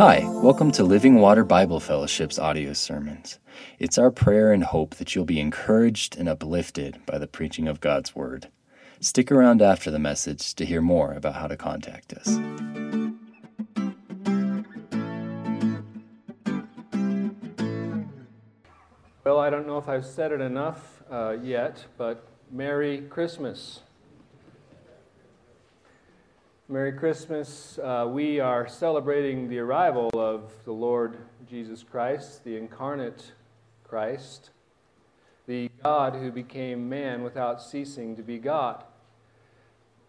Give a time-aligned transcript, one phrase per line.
[0.00, 3.38] Hi, welcome to Living Water Bible Fellowship's audio sermons.
[3.78, 7.82] It's our prayer and hope that you'll be encouraged and uplifted by the preaching of
[7.82, 8.48] God's Word.
[8.98, 12.28] Stick around after the message to hear more about how to contact us.
[19.22, 23.80] Well, I don't know if I've said it enough uh, yet, but Merry Christmas.
[26.70, 27.80] Merry Christmas.
[27.82, 33.32] Uh, we are celebrating the arrival of the Lord Jesus Christ, the incarnate
[33.82, 34.50] Christ,
[35.48, 38.84] the God who became man without ceasing to be God.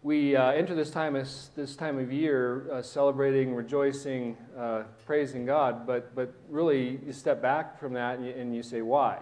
[0.04, 5.44] We uh, enter this time, as, this time of year uh, celebrating, rejoicing, uh, praising
[5.44, 9.18] God, but, but really you step back from that and you, and you say, why?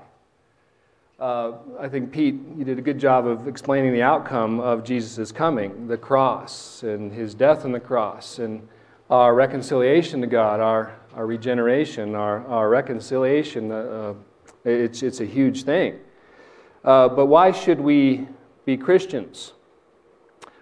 [1.20, 5.30] Uh, I think, Pete, you did a good job of explaining the outcome of Jesus'
[5.30, 8.66] coming, the cross, and his death on the cross, and
[9.10, 13.70] our reconciliation to God, our, our regeneration, our, our reconciliation.
[13.70, 14.14] Uh, uh,
[14.64, 15.98] it's, it's a huge thing.
[16.82, 18.26] Uh, but why should we
[18.64, 19.52] be Christians?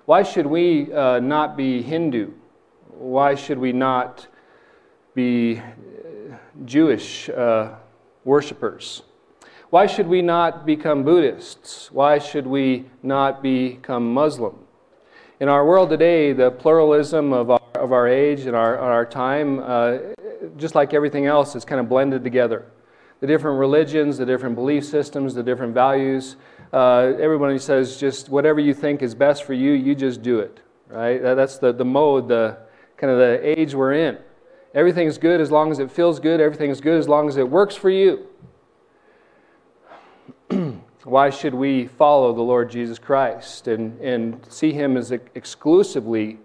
[0.06, 2.32] Why should we uh, not be Hindu?
[2.88, 4.26] Why should we not
[5.14, 5.62] be
[6.64, 7.30] Jewish
[8.24, 9.02] worshippers?
[9.70, 11.92] Why should we not become Buddhists?
[11.92, 14.60] Why should we not become Muslim?
[15.40, 19.58] In our world today, the pluralism of our, of our age and our, our time,
[19.58, 19.98] uh,
[20.56, 22.64] just like everything else, is kind of blended together.
[23.20, 26.36] The different religions, the different belief systems, the different values.
[26.72, 30.60] Uh, everybody says just whatever you think is best for you, you just do it.
[30.88, 31.20] Right?
[31.20, 32.56] That's the, the mode, the
[32.96, 34.16] kind of the age we're in.
[34.74, 36.40] Everything's good as long as it feels good.
[36.40, 38.28] Everything's good as long as it works for you.
[41.08, 46.38] Why should we follow the Lord Jesus Christ and, and see Him as exclusively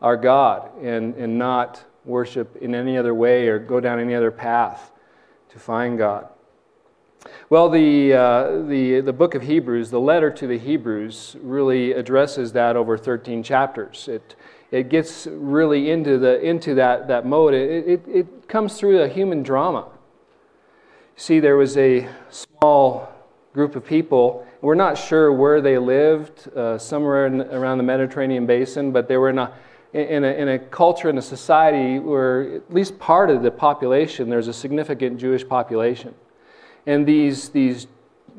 [0.00, 4.30] our God and, and not worship in any other way or go down any other
[4.30, 4.92] path
[5.50, 6.28] to find God?
[7.50, 12.52] Well, the, uh, the, the book of Hebrews, the letter to the Hebrews, really addresses
[12.52, 14.06] that over 13 chapters.
[14.06, 14.36] It,
[14.70, 17.54] it gets really into, the, into that, that mode.
[17.54, 19.88] It, it, it comes through a human drama.
[21.16, 23.15] See, there was a small
[23.56, 24.46] group of people.
[24.60, 29.16] We're not sure where they lived, uh, somewhere in, around the Mediterranean basin, but they
[29.16, 29.52] were in a,
[29.94, 34.28] in, a, in a culture, in a society where at least part of the population,
[34.28, 36.14] there's a significant Jewish population.
[36.86, 37.86] And these, these,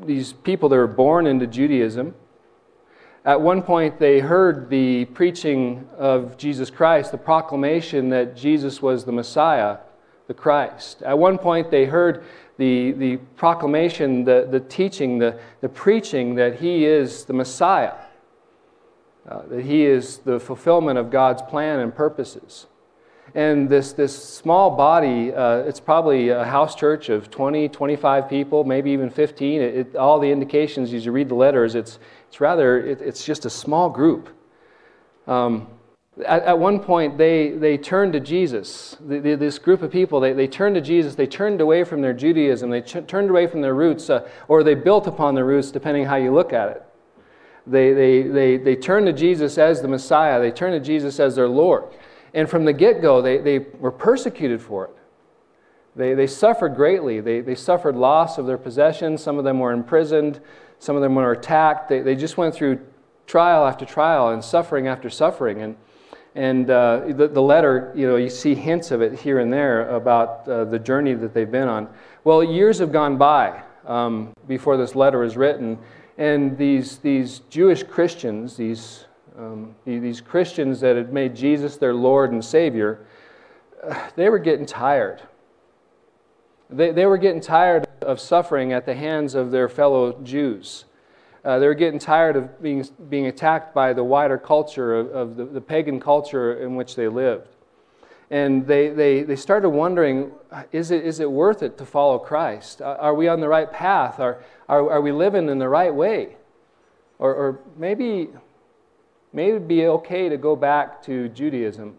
[0.05, 2.13] these people that were born into Judaism,
[3.25, 9.03] at one point they heard the preaching of Jesus Christ, the proclamation that Jesus was
[9.03, 9.77] the Messiah,
[10.27, 11.01] the Christ.
[11.01, 12.23] At one point they heard
[12.57, 17.93] the, the proclamation, the, the teaching, the, the preaching that he is the Messiah,
[19.29, 22.67] uh, that he is the fulfillment of God's plan and purposes.
[23.35, 28.63] And this, this small body, uh, it's probably a house church of 20, 25 people,
[28.63, 29.61] maybe even 15.
[29.61, 33.23] It, it, all the indications as you read the letters, it's, it's rather, it, it's
[33.23, 34.29] just a small group.
[35.27, 35.67] Um,
[36.25, 38.97] at, at one point, they, they turned to Jesus.
[38.99, 41.15] The, the, this group of people, they, they turned to Jesus.
[41.15, 42.69] They turned away from their Judaism.
[42.69, 46.05] They ch- turned away from their roots, uh, or they built upon their roots, depending
[46.05, 46.83] how you look at it.
[47.67, 50.39] They, they, they, they turned to Jesus as the Messiah.
[50.39, 51.83] They turned to Jesus as their Lord.
[52.33, 54.91] And from the get go, they, they were persecuted for it.
[55.95, 57.19] They, they suffered greatly.
[57.19, 59.21] They, they suffered loss of their possessions.
[59.21, 60.39] Some of them were imprisoned.
[60.79, 61.89] Some of them were attacked.
[61.89, 62.79] They, they just went through
[63.25, 65.61] trial after trial and suffering after suffering.
[65.61, 65.75] And
[66.37, 69.89] and uh, the, the, letter, you know, you see hints of it here and there
[69.89, 71.89] about uh, the journey that they've been on.
[72.23, 75.79] Well, years have gone by um, before this letter is written,
[76.19, 79.05] and these, these Jewish Christians, these,
[79.35, 83.07] um, these Christians that had made Jesus their Lord and Savior,
[83.83, 85.23] uh, they were getting tired.
[86.69, 90.85] They, they were getting tired of suffering at the hands of their fellow Jews.
[91.47, 95.37] Uh, they were getting tired of being, being attacked by the wider culture of, of
[95.37, 97.47] the, the, pagan culture in which they lived.
[98.29, 100.33] And they, they, they started wondering
[100.73, 102.81] is it, is it worth it to follow Christ?
[102.81, 104.19] Are we on the right path?
[104.19, 106.35] Are, are, are we living in the right way?
[107.17, 108.27] Or, or maybe,
[109.31, 111.95] maybe it'd be okay to go back to Judaism.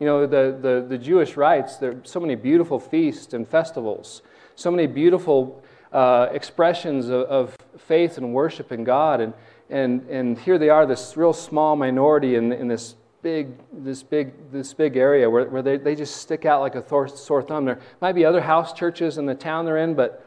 [0.00, 4.22] You know, the, the, the Jewish rites, there are so many beautiful feasts and festivals,
[4.54, 7.56] so many beautiful uh, expressions of, of,
[7.86, 9.20] faith and worship in God.
[9.20, 9.32] And,
[9.70, 14.52] and, and here they are, this real small minority in, in this big, this big,
[14.52, 17.64] this big area where, where they, they just stick out like a thor- sore thumb.
[17.64, 20.26] There might be other house churches in the town they're in, but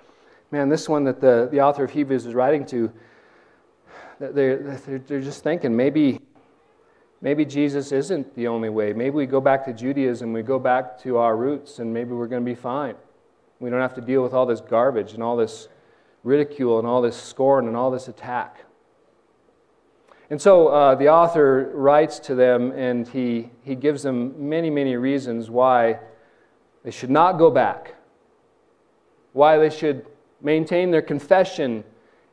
[0.52, 2.92] man, this one that the, the author of Hebrews is writing to,
[4.20, 6.20] they're, they're, they're just thinking maybe,
[7.22, 8.94] maybe Jesus isn't the only way.
[8.94, 12.28] Maybe we go back to Judaism, we go back to our roots, and maybe we're
[12.28, 12.96] going to be fine.
[13.60, 15.68] We don't have to deal with all this garbage and all this
[16.24, 18.66] ridicule and all this scorn and all this attack.
[20.30, 24.96] And so uh, the author writes to them and he, he gives them many, many
[24.96, 26.00] reasons why
[26.84, 27.96] they should not go back,
[29.34, 30.06] why they should
[30.42, 31.84] maintain their confession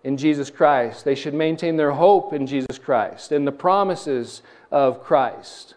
[0.05, 1.05] in Jesus Christ.
[1.05, 5.75] They should maintain their hope in Jesus Christ and the promises of Christ.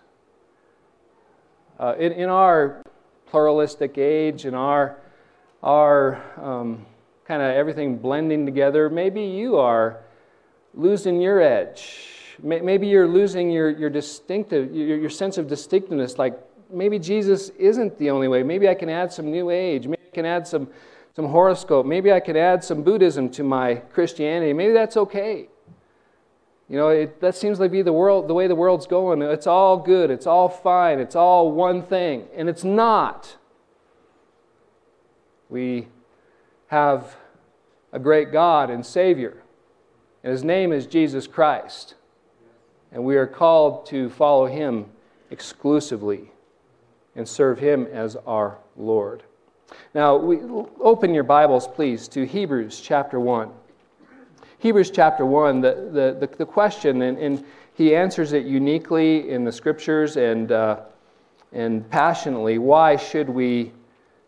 [1.80, 2.84] Uh, in, in our
[3.28, 4.98] pluralistic age, in our,
[5.62, 6.86] our um,
[7.26, 10.02] kind of everything blending together, maybe you are
[10.74, 12.06] losing your edge.
[12.42, 16.18] Maybe you're losing your, your distinctive, your, your sense of distinctiveness.
[16.18, 16.40] Like
[16.72, 18.44] maybe Jesus isn't the only way.
[18.44, 19.88] Maybe I can add some new age.
[19.88, 20.70] Maybe I can add some,
[21.16, 21.86] some horoscope.
[21.86, 24.54] Maybe I can add some Buddhism to my Christianity.
[24.54, 25.50] Maybe that's okay.
[26.70, 29.22] You know, it, that seems like be the world, the way the world's going.
[29.24, 30.12] It's all good.
[30.12, 31.00] It's all fine.
[31.00, 33.36] It's all one thing, and it's not.
[35.50, 35.88] We
[36.68, 37.18] have
[37.92, 39.38] a great God and Savior,
[40.24, 41.96] and His name is Jesus Christ,
[42.92, 44.86] and we are called to follow Him
[45.32, 46.32] exclusively
[47.16, 49.24] and serve Him as our Lord.
[49.94, 50.40] Now, we,
[50.80, 53.50] open your Bibles, please, to Hebrews chapter 1.
[54.60, 57.44] Hebrews chapter 1, the, the, the, the question, and, and,
[57.80, 60.82] he answers it uniquely in the scriptures and, uh,
[61.54, 62.58] and passionately.
[62.58, 63.72] Why should we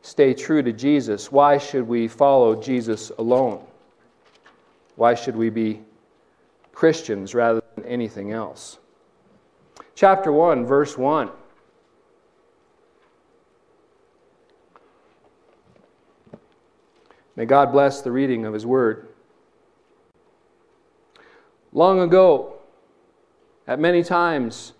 [0.01, 1.31] stay true to Jesus?
[1.31, 3.63] Why should we follow Jesus alone?
[4.95, 5.81] Why should we be
[6.73, 8.79] Christians rather than anything else?
[9.95, 11.29] Chapter 1, verse 1.
[17.35, 19.07] May God bless the reading of His Word.
[21.73, 22.55] Long ago,
[23.67, 24.73] at many times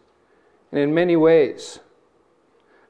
[0.71, 1.79] and in many ways,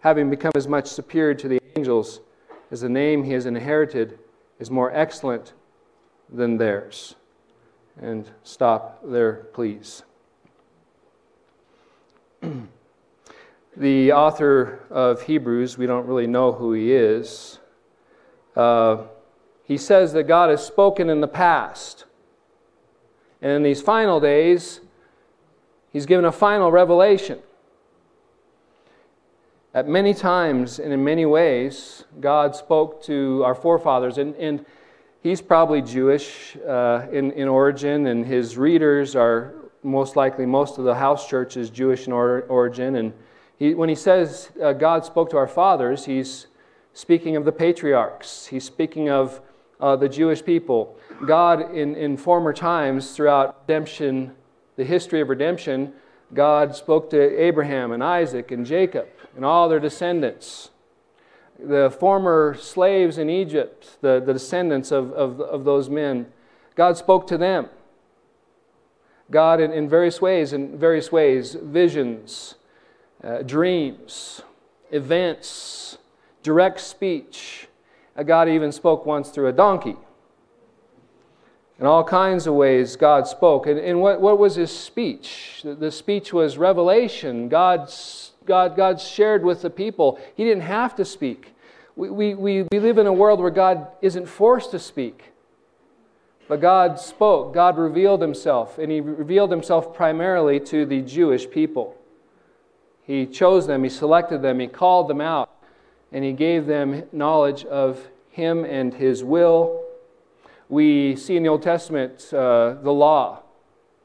[0.00, 2.20] having become as much superior to the angels
[2.70, 4.18] as the name he has inherited
[4.58, 5.52] is more excellent
[6.32, 7.14] than theirs.
[8.00, 10.02] And stop there, please.
[13.76, 17.58] the author of Hebrews, we don't really know who he is.
[18.54, 19.04] Uh,
[19.64, 22.04] he says that God has spoken in the past
[23.40, 24.80] and in these final days,
[25.90, 27.38] he's given a final revelation.
[29.74, 34.64] At many times and in many ways, God spoke to our forefathers, and, and
[35.22, 40.84] he's probably Jewish uh, in, in origin, and his readers are most likely most of
[40.84, 42.96] the house church is Jewish in or, origin.
[42.96, 43.12] And
[43.58, 46.46] he, when he says uh, God spoke to our fathers, he's
[46.94, 49.40] speaking of the patriarchs, he's speaking of
[49.80, 50.96] uh, the Jewish people.
[51.26, 54.32] God, in, in former times, throughout redemption,
[54.76, 55.92] the history of redemption,
[56.34, 60.70] God spoke to Abraham and Isaac and Jacob and all their descendants.
[61.58, 66.26] The former slaves in Egypt, the, the descendants of, of, of those men,
[66.74, 67.68] God spoke to them.
[69.30, 72.54] God, in, in various ways, in various ways, visions,
[73.22, 74.42] uh, dreams,
[74.90, 75.98] events,
[76.42, 77.68] direct speech.
[78.16, 79.96] Uh, God even spoke once through a donkey.
[81.78, 83.66] In all kinds of ways, God spoke.
[83.66, 85.60] And, and what, what was his speech?
[85.62, 87.48] The, the speech was revelation.
[87.48, 90.18] God's, God, God shared with the people.
[90.34, 91.54] He didn't have to speak.
[91.94, 95.32] We, we, we, we live in a world where God isn't forced to speak.
[96.48, 97.54] But God spoke.
[97.54, 98.78] God revealed himself.
[98.78, 101.94] And he revealed himself primarily to the Jewish people.
[103.04, 105.48] He chose them, he selected them, he called them out,
[106.12, 109.87] and he gave them knowledge of him and his will
[110.68, 113.42] we see in the Old Testament uh, the law.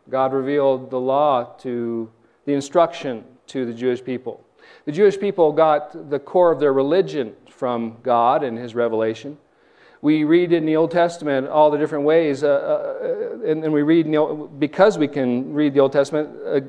[0.10, 2.12] God revealed the law to
[2.46, 4.43] the instruction to the Jewish people.
[4.86, 9.38] The Jewish people got the core of their religion from God and His revelation.
[10.01, 13.84] We read in the Old Testament all the different ways, uh, uh, and, and, we
[13.84, 14.05] read,
[14.60, 16.60] because we can read the Old Testament, uh,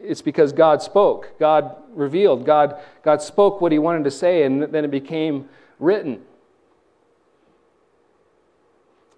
[0.00, 1.36] it's because God spoke.
[1.40, 2.46] God revealed.
[2.46, 5.48] God, God spoke what He wanted to say, and then it became
[5.80, 6.22] written.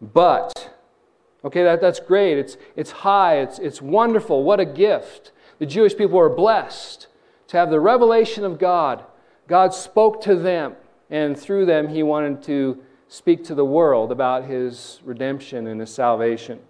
[0.01, 0.75] But,
[1.45, 2.39] okay, that, that's great.
[2.39, 3.39] It's, it's high.
[3.39, 4.43] It's, it's wonderful.
[4.43, 5.33] What a gift.
[5.59, 7.07] The Jewish people were blessed
[7.49, 9.05] to have the revelation of God.
[9.49, 10.75] God spoke to them,
[11.11, 15.93] and through them, He wanted to speak to the world about His redemption and His
[15.93, 16.61] salvation.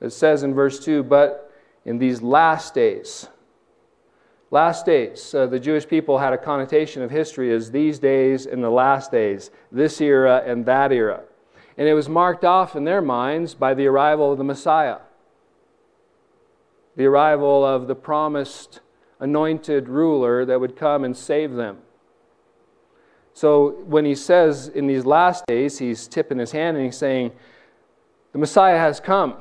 [0.00, 1.52] It says in verse 2 But
[1.84, 3.28] in these last days,
[4.50, 8.62] last days, uh, the Jewish people had a connotation of history as these days and
[8.62, 11.22] the last days, this era and that era.
[11.78, 14.98] And it was marked off in their minds by the arrival of the Messiah,
[16.96, 18.80] the arrival of the promised
[19.20, 21.78] anointed ruler that would come and save them.
[23.32, 27.30] So when he says in these last days, he's tipping his hand and he's saying,
[28.32, 29.36] The Messiah has come.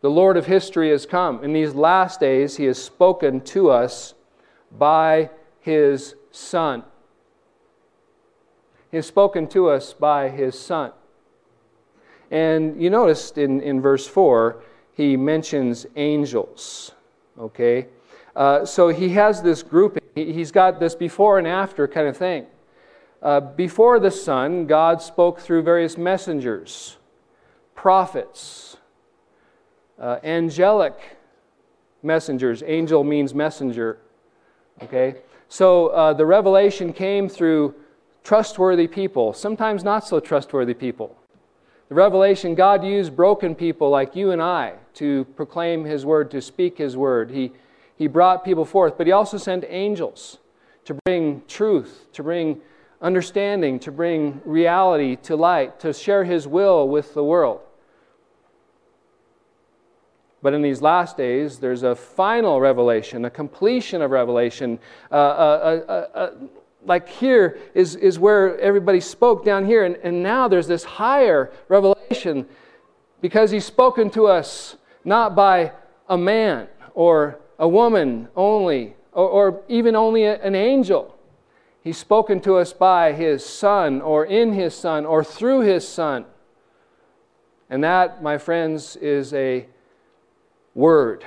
[0.00, 1.44] The Lord of history has come.
[1.44, 4.14] In these last days, he has spoken to us
[4.76, 6.82] by his Son.
[8.96, 10.90] Has spoken to us by his Son.
[12.30, 14.62] And you noticed in, in verse 4,
[14.94, 16.92] he mentions angels.
[17.38, 17.88] Okay?
[18.34, 20.02] Uh, so he has this grouping.
[20.14, 22.46] He's got this before and after kind of thing.
[23.20, 26.96] Uh, before the Son, God spoke through various messengers,
[27.74, 28.78] prophets,
[29.98, 31.18] uh, angelic
[32.02, 32.62] messengers.
[32.66, 33.98] Angel means messenger.
[34.82, 35.16] Okay?
[35.48, 37.74] So uh, the revelation came through
[38.26, 41.16] trustworthy people, sometimes not so trustworthy people.
[41.88, 46.42] The revelation, God used broken people like you and I to proclaim His word, to
[46.42, 47.30] speak His word.
[47.30, 47.52] He,
[47.96, 50.38] he brought people forth, but He also sent angels
[50.86, 52.60] to bring truth, to bring
[53.00, 57.60] understanding, to bring reality to light, to share His will with the world.
[60.42, 64.80] But in these last days, there's a final revelation, a completion of revelation.
[65.12, 66.30] Uh, uh, uh, uh
[66.86, 71.52] like here is, is where everybody spoke down here, and, and now there's this higher
[71.68, 72.46] revelation
[73.20, 75.72] because he's spoken to us not by
[76.08, 81.16] a man or a woman only, or, or even only a, an angel.
[81.82, 86.24] He's spoken to us by his Son, or in his Son, or through his Son.
[87.70, 89.66] And that, my friends, is a
[90.74, 91.24] word,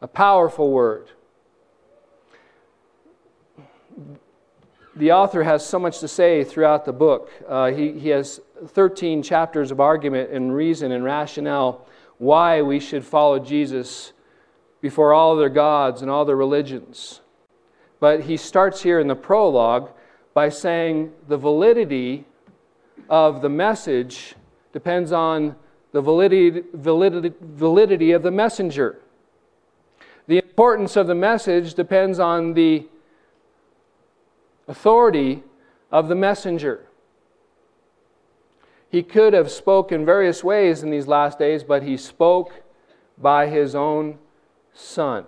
[0.00, 1.10] a powerful word.
[4.94, 7.30] The author has so much to say throughout the book.
[7.46, 11.86] Uh, he, he has 13 chapters of argument and reason and rationale
[12.18, 14.12] why we should follow Jesus
[14.80, 17.20] before all other gods and all their religions.
[18.00, 19.90] But he starts here in the prologue
[20.32, 22.24] by saying the validity
[23.08, 24.34] of the message
[24.72, 25.56] depends on
[25.92, 28.98] the validity, validity, validity of the messenger.
[30.26, 32.86] The importance of the message depends on the
[34.68, 35.42] authority
[35.90, 36.86] of the messenger.
[38.88, 42.52] He could have spoken various ways in these last days, but he spoke
[43.18, 44.18] by his own
[44.72, 45.24] son.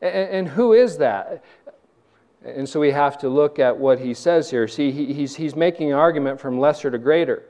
[0.00, 1.44] And, and who is that?
[2.44, 4.68] And so we have to look at what he says here.
[4.68, 7.44] See, he, he's, he's making an argument from lesser to greater.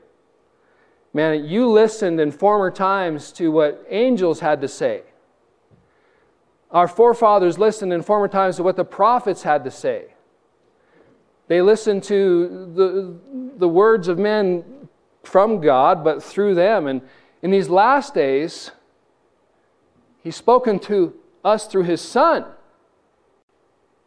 [1.13, 5.03] Man, you listened in former times to what angels had to say.
[6.71, 10.13] Our forefathers listened in former times to what the prophets had to say.
[11.49, 13.15] They listened to the,
[13.57, 14.63] the words of men
[15.23, 16.85] from God, but through them.
[16.87, 17.01] And
[17.41, 18.71] in these last days,
[20.21, 22.45] He's spoken to us through His Son.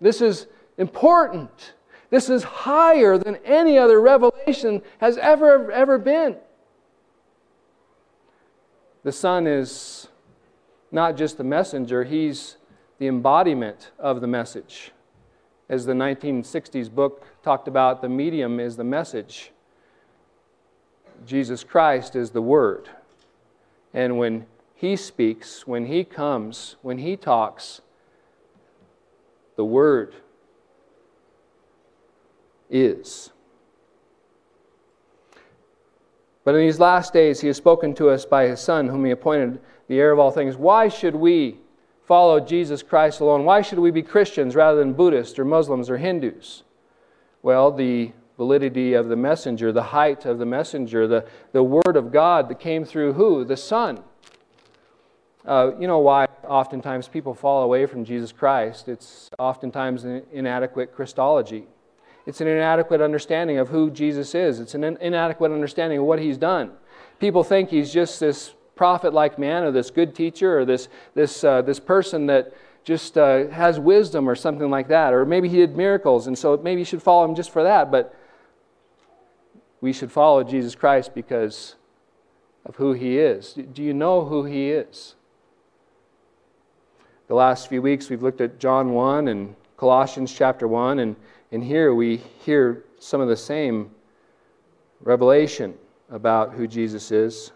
[0.00, 0.46] This is
[0.78, 1.74] important.
[2.10, 6.36] This is higher than any other revelation has ever, ever been.
[9.02, 10.06] The Son is
[10.92, 12.56] not just the messenger, he's
[12.98, 14.92] the embodiment of the message.
[15.72, 19.52] As the 1960s book talked about, the medium is the message.
[21.24, 22.90] Jesus Christ is the Word.
[23.94, 27.80] And when He speaks, when He comes, when He talks,
[29.56, 30.14] the Word
[32.68, 33.30] is.
[36.44, 39.10] But in these last days, he has spoken to us by his Son, whom he
[39.10, 40.54] appointed the heir of all things.
[40.54, 41.61] Why should we
[42.06, 43.44] follow Jesus Christ alone?
[43.44, 46.62] Why should we be Christians rather than Buddhists or Muslims or Hindus?
[47.42, 52.12] Well, the validity of the messenger, the height of the messenger, the, the word of
[52.12, 53.44] God that came through who?
[53.44, 54.02] The Son.
[55.44, 58.88] Uh, you know why oftentimes people fall away from Jesus Christ?
[58.88, 61.66] It's oftentimes an inadequate Christology.
[62.26, 64.60] It's an inadequate understanding of who Jesus is.
[64.60, 66.72] It's an inadequate understanding of what he's done.
[67.18, 71.44] People think he's just this prophet like man or this good teacher or this, this,
[71.44, 75.14] uh, this person that just uh, has wisdom or something like that.
[75.14, 77.92] Or maybe he did miracles, and so maybe you should follow him just for that.
[77.92, 78.12] But
[79.80, 81.76] we should follow Jesus Christ because
[82.64, 83.54] of who He is?
[83.54, 85.14] Do you know who He is?
[87.28, 91.14] The last few weeks we've looked at John 1 and Colossians chapter 1, and,
[91.52, 93.92] and here we hear some of the same
[95.00, 95.74] revelation
[96.10, 97.52] about who Jesus is.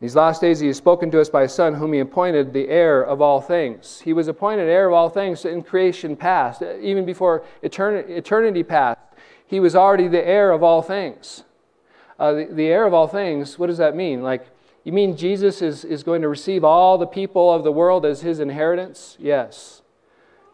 [0.00, 2.68] These last days he has spoken to us by his Son, whom he appointed the
[2.68, 4.00] heir of all things.
[4.04, 8.98] He was appointed heir of all things in creation past, even before eternity, past.
[9.46, 11.44] He was already the heir of all things.
[12.18, 14.22] Uh, the, the heir of all things, what does that mean?
[14.22, 14.46] Like,
[14.84, 18.20] you mean Jesus is, is going to receive all the people of the world as
[18.20, 19.16] his inheritance?
[19.18, 19.82] Yes.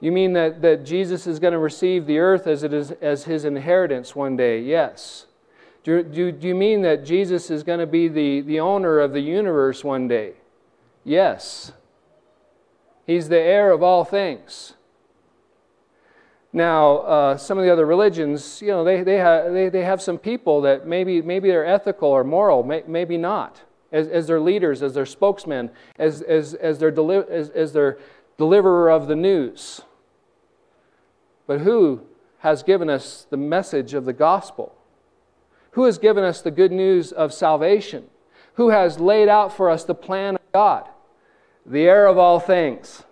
[0.01, 3.25] You mean that, that Jesus is going to receive the earth as, it is, as
[3.25, 4.61] his inheritance one day?
[4.61, 5.27] Yes.
[5.85, 9.13] Do, do, do you mean that Jesus is going to be the, the owner of
[9.13, 10.35] the universe one day?
[11.05, 11.73] Yes.
[13.07, 14.75] He's the heir of all things.
[16.53, 20.03] Now, uh, some of the other religions, you know, they, they, have, they, they have
[20.03, 24.41] some people that maybe, maybe they're ethical or moral, may, maybe not, as, as their
[24.41, 27.99] leaders, as their spokesmen, as, as, as, their deli- as, as their
[28.37, 29.81] deliverer of the news.
[31.47, 32.03] But who
[32.41, 34.77] has given us the message of the gospel?
[35.73, 38.05] Who has given us the good news of salvation?
[38.55, 40.89] Who has laid out for us the plan of God?
[41.65, 43.05] The heir of all things.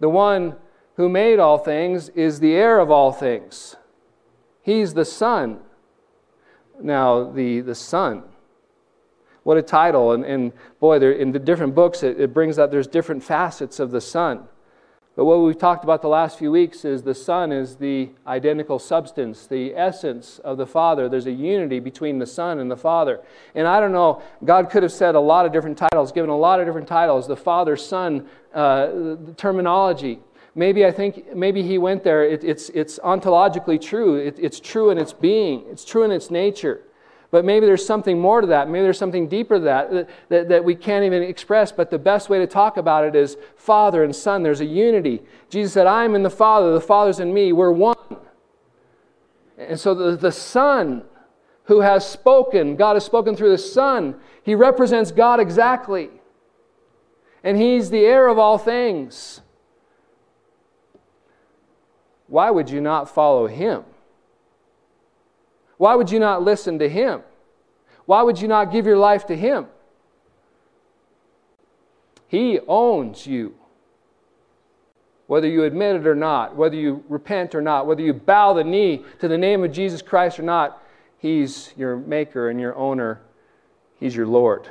[0.00, 0.56] The one
[0.96, 3.76] who made all things is the heir of all things.
[4.62, 5.60] He's the Son.
[6.80, 8.24] Now, the, the Son.
[9.42, 10.12] What a title.
[10.12, 13.80] And, and boy, there, in the different books, it, it brings out there's different facets
[13.80, 14.48] of the Son.
[15.14, 18.78] But what we've talked about the last few weeks is the Son is the identical
[18.78, 21.06] substance, the essence of the Father.
[21.06, 23.20] There's a unity between the Son and the Father.
[23.54, 26.36] And I don't know, God could have said a lot of different titles, given a
[26.36, 30.18] lot of different titles, the Father Son uh, terminology.
[30.54, 32.24] Maybe I think, maybe he went there.
[32.24, 36.30] It, it's, it's ontologically true, it, it's true in its being, it's true in its
[36.30, 36.84] nature.
[37.32, 38.68] But maybe there's something more to that.
[38.68, 41.72] Maybe there's something deeper to that, that, that we can't even express.
[41.72, 44.42] But the best way to talk about it is Father and Son.
[44.42, 45.22] There's a unity.
[45.48, 47.54] Jesus said, I'm in the Father, the Father's in me.
[47.54, 47.96] We're one.
[49.56, 51.04] And so the, the Son
[51.64, 56.10] who has spoken, God has spoken through the Son, he represents God exactly.
[57.42, 59.40] And he's the heir of all things.
[62.26, 63.84] Why would you not follow him?
[65.82, 67.22] Why would you not listen to Him?
[68.06, 69.66] Why would you not give your life to Him?
[72.28, 73.56] He owns you.
[75.26, 78.62] Whether you admit it or not, whether you repent or not, whether you bow the
[78.62, 80.80] knee to the name of Jesus Christ or not,
[81.18, 83.20] He's your maker and your owner.
[83.98, 84.70] He's your Lord.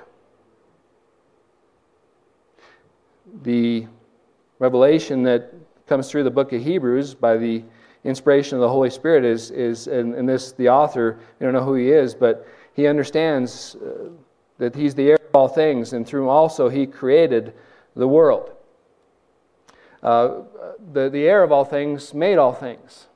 [3.43, 3.86] The
[4.60, 5.54] revelation that
[5.88, 7.65] comes through the book of Hebrews by the
[8.04, 11.76] inspiration of the Holy Spirit is, is and, this, the author, you don't know who
[11.76, 14.10] he is, but he understands uh,
[14.58, 17.54] that he's the heir of all things, and through him also he created
[17.96, 18.52] the world.
[20.02, 20.42] Uh,
[20.94, 23.08] the, the heir of all things made all things.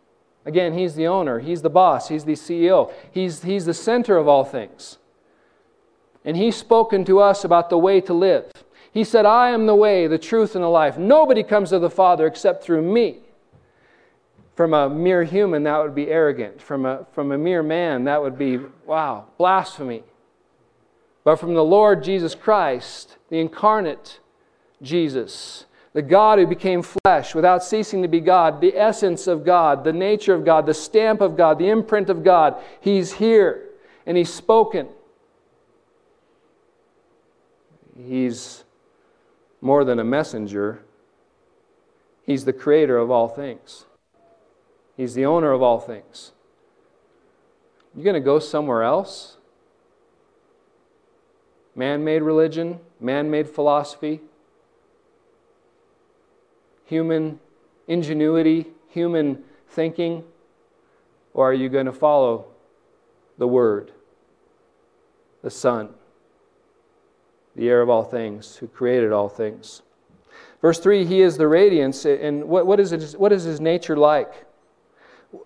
[0.46, 4.28] Again, he's the owner, he's the boss, he's the CEO, he's, he's the center of
[4.28, 5.00] all things.
[6.24, 8.52] And he's spoken to us about the way to live.
[8.92, 10.98] He said, I am the way, the truth, and the life.
[10.98, 13.20] Nobody comes to the Father except through me.
[14.56, 16.62] From a mere human, that would be arrogant.
[16.62, 20.04] From a, from a mere man, that would be, wow, blasphemy.
[21.26, 24.20] But from the Lord Jesus Christ, the incarnate
[24.82, 29.84] Jesus, the God who became flesh without ceasing to be God, the essence of God,
[29.84, 33.70] the nature of God, the stamp of God, the imprint of God, He's here
[34.06, 34.88] and He's spoken.
[37.98, 38.64] He's
[39.62, 40.84] more than a messenger,
[42.24, 43.86] He's the creator of all things.
[44.98, 46.32] He's the owner of all things.
[47.96, 49.38] You going to go somewhere else?
[51.76, 54.22] Man made religion, man made philosophy,
[56.86, 57.40] human
[57.88, 60.24] ingenuity, human thinking?
[61.34, 62.46] Or are you going to follow
[63.38, 63.92] the Word,
[65.42, 65.90] the Son,
[67.56, 69.82] the heir of all things, who created all things?
[70.62, 73.98] Verse 3 He is the radiance, and what, what, is, it, what is His nature
[73.98, 74.46] like?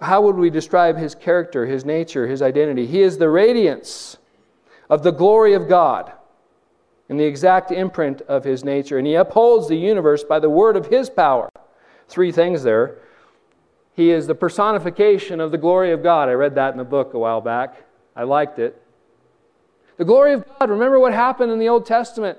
[0.02, 2.86] How would we describe his character, his nature, his identity?
[2.86, 4.18] He is the radiance
[4.90, 6.12] of the glory of God
[7.10, 8.98] and the exact imprint of his nature.
[8.98, 11.50] And he upholds the universe by the word of his power.
[12.08, 12.98] Three things there.
[13.94, 16.30] He is the personification of the glory of God.
[16.30, 17.84] I read that in the book a while back.
[18.16, 18.82] I liked it.
[19.98, 20.70] The glory of God.
[20.70, 22.38] Remember what happened in the Old Testament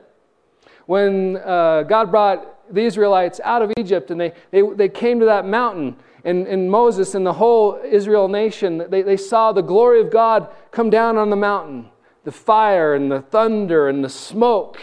[0.87, 5.27] when uh, God brought the Israelites out of Egypt and they, they, they came to
[5.27, 10.01] that mountain and, and Moses and the whole Israel nation, they, they saw the glory
[10.01, 11.91] of God come down on the mountain.
[12.25, 14.79] the fire and the thunder and the smoke,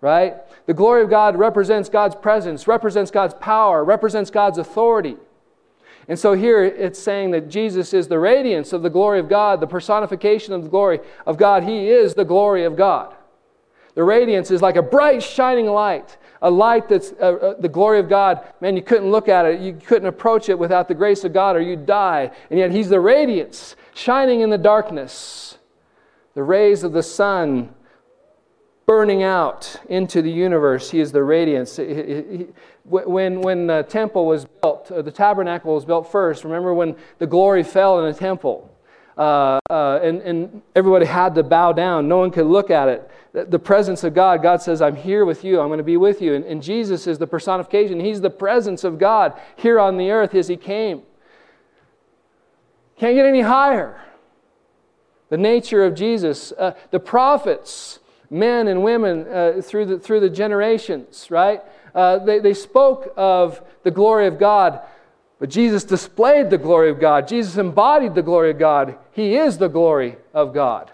[0.00, 0.34] right?
[0.66, 5.16] The glory of God represents God's presence, represents God's power, represents God's authority.
[6.08, 9.60] And so here it's saying that Jesus is the radiance of the glory of God,
[9.60, 11.64] the personification of the glory of God.
[11.64, 13.14] He is the glory of God.
[13.94, 17.98] The radiance is like a bright, shining light, a light that's uh, uh, the glory
[17.98, 18.40] of God.
[18.60, 21.56] Man, you couldn't look at it, you couldn't approach it without the grace of God,
[21.56, 22.30] or you'd die.
[22.50, 25.58] And yet, He's the radiance, shining in the darkness.
[26.34, 27.74] The rays of the sun
[28.86, 30.90] burning out into the universe.
[30.90, 31.78] He is the radiance.
[32.84, 37.26] When, when the temple was built, uh, the tabernacle was built first, remember when the
[37.26, 38.70] glory fell in the temple?
[39.16, 42.06] Uh, uh, and, and everybody had to bow down.
[42.06, 43.10] No one could look at it.
[43.32, 45.60] The presence of God, God says, I'm here with you.
[45.60, 46.34] I'm going to be with you.
[46.34, 48.00] And, and Jesus is the personification.
[48.00, 51.02] He's the presence of God here on the earth as He came.
[52.98, 54.00] Can't get any higher.
[55.28, 56.52] The nature of Jesus.
[56.52, 58.00] Uh, the prophets,
[58.30, 61.62] men and women uh, through, the, through the generations, right?
[61.94, 64.80] Uh, they, they spoke of the glory of God.
[65.38, 67.28] But Jesus displayed the glory of God.
[67.28, 68.96] Jesus embodied the glory of God.
[69.12, 70.90] He is the glory of God.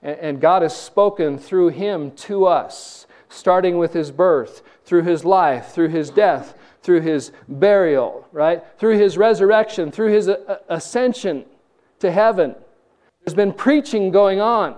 [0.00, 5.72] And God has spoken through him to us, starting with his birth, through his life,
[5.72, 8.64] through his death, through his burial, right?
[8.78, 11.44] Through his resurrection, through his uh, uh, ascension
[11.98, 12.54] to heaven.
[13.24, 14.76] There's been preaching going on,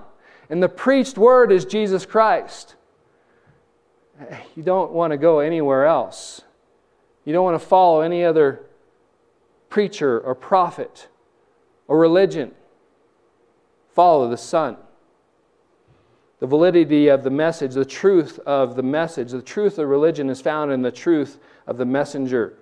[0.49, 2.75] and the preached word is Jesus Christ.
[4.57, 6.43] You don't want to go anywhere else.
[7.31, 8.61] You don't want to follow any other
[9.69, 11.07] preacher or prophet
[11.87, 12.51] or religion.
[13.95, 14.77] Follow the Son.
[16.41, 20.41] The validity of the message, the truth of the message, the truth of religion is
[20.41, 21.39] found in the truth
[21.69, 22.59] of the messenger.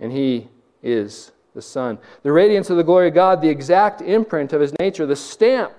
[0.00, 0.48] And he
[0.82, 1.98] is the Son.
[2.22, 5.74] The radiance of the glory of God, the exact imprint of his nature, the stamp.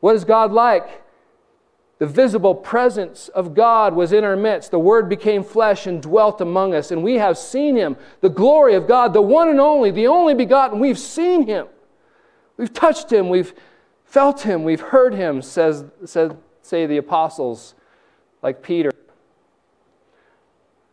[0.00, 1.02] What is God like?
[2.00, 4.70] The visible presence of God was in our midst.
[4.70, 7.94] The Word became flesh and dwelt among us, and we have seen Him.
[8.22, 11.66] The glory of God, the one and only, the only begotten, we've seen Him.
[12.56, 13.52] We've touched Him, we've
[14.06, 15.84] felt Him, we've heard Him, says,
[16.62, 17.74] say the apostles,
[18.42, 18.92] like Peter.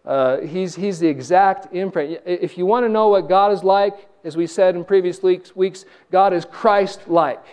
[0.03, 2.21] Uh, he's, he's the exact imprint.
[2.25, 5.55] If you want to know what God is like, as we said in previous weeks,
[5.55, 7.45] weeks God is Christ like.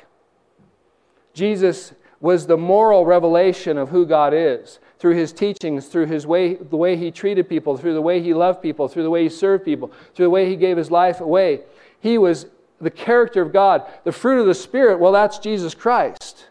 [1.34, 6.54] Jesus was the moral revelation of who God is through his teachings, through his way,
[6.54, 9.28] the way he treated people, through the way he loved people, through the way he
[9.28, 11.60] served people, through the way he gave his life away.
[12.00, 12.46] He was
[12.80, 13.82] the character of God.
[14.04, 16.46] The fruit of the Spirit, well, that's Jesus Christ.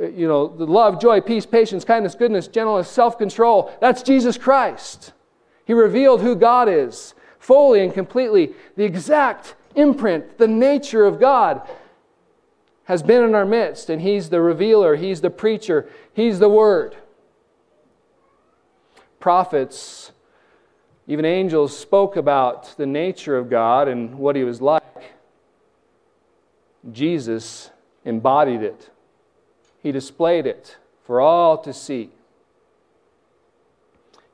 [0.00, 4.38] Uh, you know, the love, joy, peace, patience, kindness, goodness, gentleness, self control, that's Jesus
[4.38, 5.12] Christ.
[5.64, 11.68] He revealed who God is fully and completely, the exact imprint, the nature of God
[12.84, 16.96] has been in our midst, and He's the revealer, He's the preacher, He's the Word.
[19.20, 20.12] Prophets,
[21.06, 24.82] even angels, spoke about the nature of God and what He was like.
[26.90, 27.70] Jesus
[28.04, 28.90] embodied it,
[29.80, 32.10] He displayed it for all to see.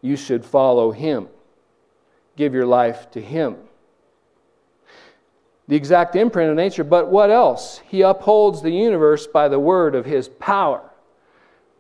[0.01, 1.29] You should follow Him,
[2.37, 3.68] give your life to Him
[5.69, 7.83] the exact imprint of nature, but what else?
[7.87, 10.83] He upholds the universe by the word of his power,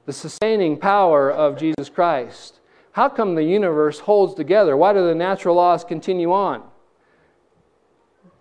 [0.05, 2.61] the sustaining power of Jesus Christ.
[2.93, 4.77] How come the universe holds together?
[4.77, 6.63] Why do the natural laws continue on?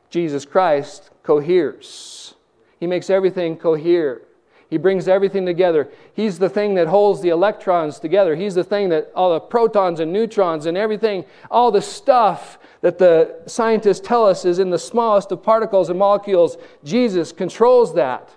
[0.10, 2.36] Jesus Christ coheres.
[2.80, 4.22] He makes everything cohere.
[4.70, 5.90] He brings everything together.
[6.14, 8.36] He's the thing that holds the electrons together.
[8.36, 12.98] He's the thing that all the protons and neutrons and everything, all the stuff that
[12.98, 16.58] the scientists tell us is in the smallest of particles and molecules.
[16.84, 18.30] Jesus controls that.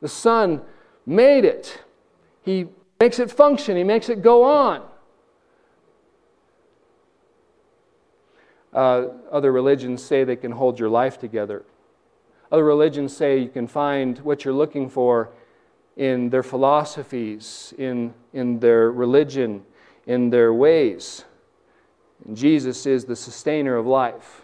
[0.00, 0.62] The Son
[1.04, 1.82] made it.
[2.42, 2.68] He
[2.98, 4.82] makes it function, He makes it go on.
[8.72, 11.64] Uh, other religions say they can hold your life together.
[12.50, 15.30] Other religions say you can find what you're looking for
[15.96, 19.64] in their philosophies, in, in their religion,
[20.06, 21.24] in their ways.
[22.24, 24.42] And Jesus is the sustainer of life.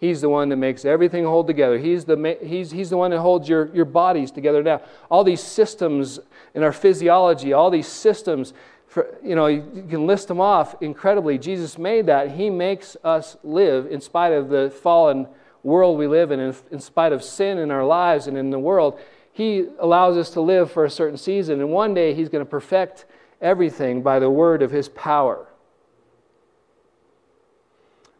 [0.00, 1.78] He's the one that makes everything hold together.
[1.78, 4.80] He's the, he's, he's the one that holds your, your bodies together now.
[5.10, 6.20] All these systems
[6.54, 8.52] in our physiology, all these systems,
[8.86, 11.36] for, you know, you, you can list them off incredibly.
[11.36, 12.30] Jesus made that.
[12.30, 15.26] He makes us live in spite of the fallen
[15.62, 18.98] world we live in, in, spite of sin in our lives and in the world.
[19.32, 22.50] He allows us to live for a certain season, and one day He's going to
[22.50, 23.04] perfect
[23.40, 25.48] everything by the word of His power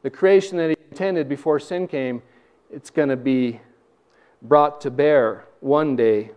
[0.03, 2.23] the creation that he intended before sin came,
[2.71, 3.61] it's going to be
[4.43, 6.31] brought to bear one day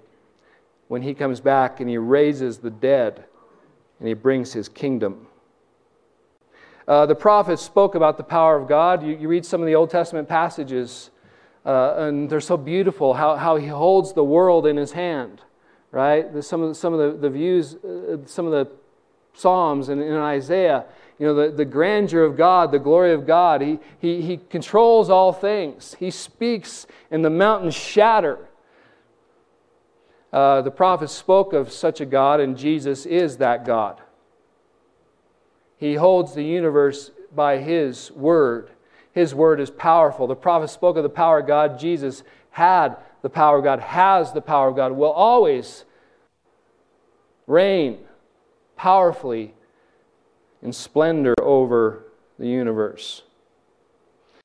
[0.87, 3.25] when he comes back and he raises the dead
[3.99, 5.27] and he brings his kingdom.
[6.91, 9.01] Uh, the prophets spoke about the power of God.
[9.01, 11.09] You, you read some of the Old Testament passages,
[11.65, 15.39] uh, and they're so beautiful how, how he holds the world in his hand,
[15.91, 16.29] right?
[16.33, 18.69] There's some of the, some of the, the views, uh, some of the
[19.33, 20.83] Psalms and in Isaiah,
[21.17, 23.61] you know, the, the grandeur of God, the glory of God.
[23.61, 25.95] He, he, he controls all things.
[25.97, 28.49] He speaks and the mountains shatter.
[30.33, 34.01] Uh, the prophets spoke of such a God, and Jesus is that God.
[35.81, 38.69] He holds the universe by His word.
[39.13, 40.27] His word is powerful.
[40.27, 41.79] The prophets spoke of the power of God.
[41.79, 45.85] Jesus had the power of God, has the power of God, will always
[47.47, 47.97] reign
[48.75, 49.55] powerfully
[50.61, 52.03] in splendor over
[52.37, 53.23] the universe.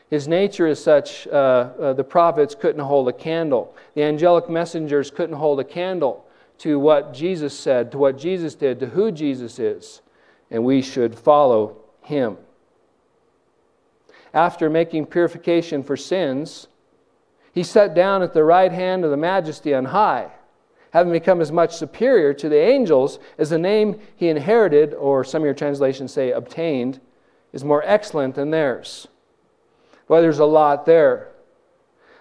[0.09, 3.77] His nature is such, uh, uh, the prophets couldn't hold a candle.
[3.95, 6.25] The angelic messengers couldn't hold a candle
[6.59, 10.01] to what Jesus said, to what Jesus did, to who Jesus is.
[10.51, 12.37] And we should follow him.
[14.33, 16.69] After making purification for sins,
[17.53, 20.31] he sat down at the right hand of the majesty on high
[20.97, 25.43] having become as much superior to the angels as the name he inherited, or some
[25.43, 26.99] of your translations say obtained,
[27.53, 29.07] is more excellent than theirs.
[30.09, 31.33] Well, there's a lot there.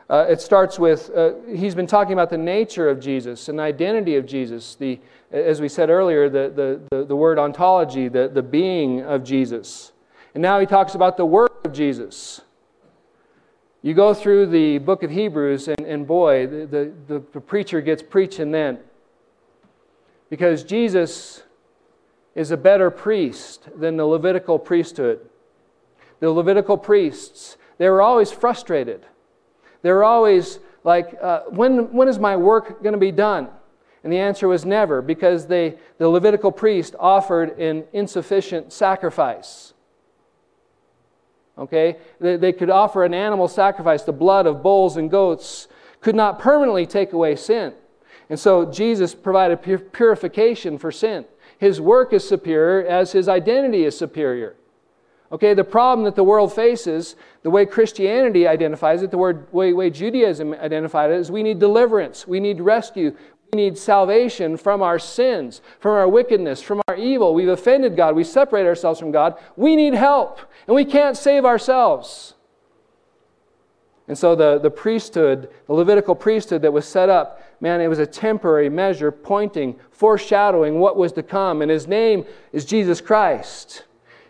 [0.07, 3.63] Uh, it starts with, uh, he's been talking about the nature of Jesus and the
[3.63, 4.75] identity of Jesus.
[4.75, 4.99] The,
[5.31, 9.93] as we said earlier, the, the, the, the word ontology, the, the being of Jesus.
[10.35, 12.41] And now he talks about the work of Jesus.
[13.81, 18.03] You go through the book of Hebrews, and, and boy, the, the, the preacher gets
[18.03, 18.79] preaching then.
[20.29, 21.43] Because Jesus
[22.35, 25.19] is a better priest than the Levitical priesthood.
[26.19, 29.05] The Levitical priests, they were always frustrated.
[29.85, 33.49] They were always like, uh, when, when is my work going to be done?
[34.03, 39.75] And the answer was never, because they, the Levitical priest offered an insufficient sacrifice.
[41.55, 41.97] Okay?
[42.19, 45.67] They, they could offer an animal sacrifice, the blood of bulls and goats
[46.01, 47.71] could not permanently take away sin.
[48.27, 51.25] And so Jesus provided purification for sin.
[51.59, 54.55] His work is superior as his identity is superior.
[55.35, 59.73] Okay, the problem that the world faces, the way Christianity identifies it, the word, way,
[59.73, 63.13] way Judaism identified it, is we need deliverance, we need rescue,
[63.51, 67.33] we need salvation from our sins, from our wickedness, from our evil.
[67.33, 68.15] We've offended God.
[68.15, 69.37] We separate ourselves from God.
[69.57, 72.35] We need help, and we can't save ourselves.
[74.07, 77.99] And so the, the priesthood, the Levitical priesthood that was set up, man, it was
[77.99, 81.61] a temporary measure pointing, foreshadowing what was to come.
[81.61, 83.83] And his name is Jesus Christ.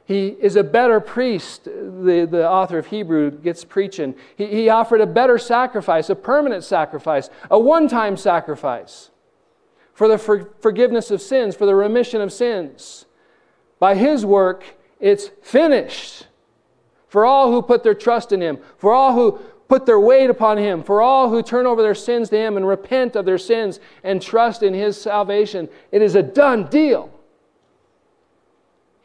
[0.06, 4.14] He is a better priest, the, the author of Hebrew gets preaching.
[4.36, 9.10] He, he offered a better sacrifice, a permanent sacrifice, a one time sacrifice
[9.94, 13.06] for the for, forgiveness of sins, for the remission of sins.
[13.80, 14.64] By his work,
[15.00, 16.28] it's finished.
[17.08, 20.58] For all who put their trust in him, for all who put their weight upon
[20.58, 23.80] him, for all who turn over their sins to him and repent of their sins
[24.04, 27.10] and trust in his salvation, it is a done deal.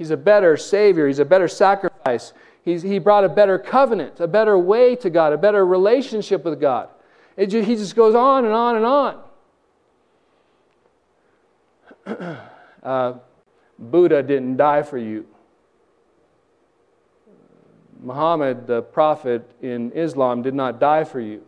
[0.01, 1.07] He's a better Savior.
[1.09, 2.33] He's a better sacrifice.
[2.65, 6.59] He's, he brought a better covenant, a better way to God, a better relationship with
[6.59, 6.89] God.
[7.37, 8.87] It, he just goes on and on and
[12.07, 12.39] on.
[12.83, 13.13] uh,
[13.79, 15.27] Buddha didn't die for you.
[18.03, 21.43] Muhammad, the prophet in Islam, did not die for you.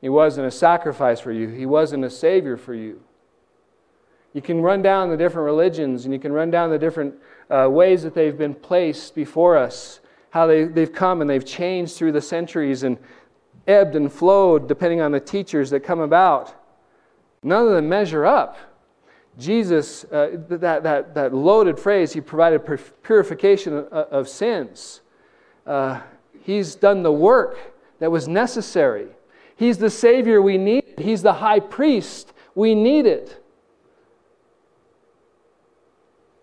[0.00, 3.00] He wasn't a sacrifice for you, he wasn't a savior for you.
[4.36, 7.14] You can run down the different religions and you can run down the different
[7.48, 11.96] uh, ways that they've been placed before us, how they, they've come and they've changed
[11.96, 12.98] through the centuries and
[13.66, 16.54] ebbed and flowed depending on the teachers that come about.
[17.42, 18.58] None of them measure up.
[19.38, 22.60] Jesus, uh, that, that, that loaded phrase, he provided
[23.02, 25.00] purification of, sins.
[25.66, 26.02] Uh,
[26.42, 27.56] he's done the work
[28.00, 29.08] that was necessary.
[29.56, 30.98] He's the Savior we needed.
[30.98, 33.34] He's the high priest we needed.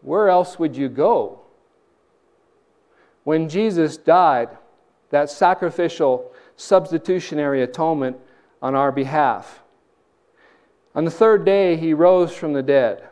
[0.03, 1.39] Where else would you go?
[3.23, 4.49] When Jesus died,
[5.09, 8.17] that sacrificial, substitutionary atonement
[8.61, 9.61] on our behalf.
[10.95, 13.07] On the third day, he rose from the dead.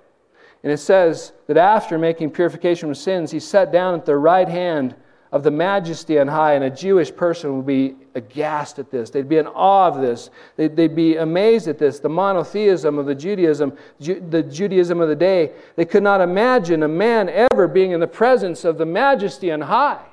[0.64, 4.48] And it says that after making purification from sins, he sat down at the right
[4.48, 4.96] hand
[5.32, 9.10] of the majesty on high, and a Jewish person would be aghast at this.
[9.10, 10.30] They'd be in awe of this.
[10.58, 12.00] They'd, they'd be amazed at this.
[12.00, 16.84] The monotheism of the Judaism, Ju- the Judaism of the day, they could not imagine
[16.84, 20.04] a man ever being in the presence of the majesty on high.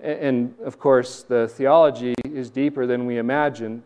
[0.00, 3.82] And of course, the theology is deeper than we imagine.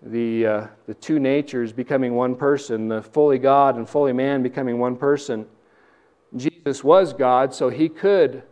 [0.00, 4.78] The, uh, the two natures becoming one person, the fully God and fully man becoming
[4.78, 5.46] one person.
[6.36, 8.44] Jesus was God, so he could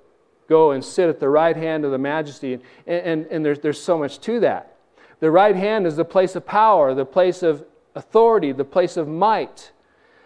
[0.48, 2.54] go and sit at the right hand of the majesty.
[2.54, 4.74] And, and, and there's, there's so much to that.
[5.20, 9.08] The right hand is the place of power, the place of authority, the place of
[9.08, 9.72] might,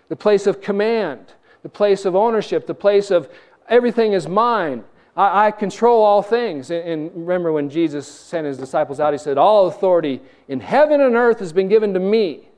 [0.09, 1.33] the place of command,
[1.63, 3.29] the place of ownership, the place of
[3.69, 4.85] everything is mine.
[5.17, 6.71] I, I control all things.
[6.71, 11.01] And, and remember when Jesus sent his disciples out, he said, All authority in heaven
[11.01, 12.49] and earth has been given to me.